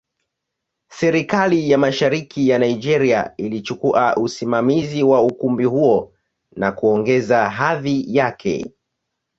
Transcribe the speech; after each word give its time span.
Serikali 0.89 1.69
ya 1.71 1.77
Mashariki 1.77 2.49
ya 2.49 2.59
Nigeria 2.59 3.33
ilichukua 3.37 4.17
usimamizi 4.17 5.03
wa 5.03 5.21
ukumbi 5.23 5.63
huo 5.65 6.13
na 6.55 6.71
kuongeza 6.71 7.49
hadhi 7.49 8.05
yake. 8.15 8.71